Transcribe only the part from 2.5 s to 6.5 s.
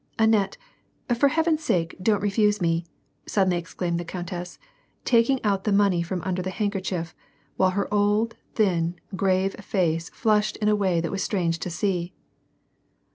me," suddenly exclaimed the countess, taking out the money from under the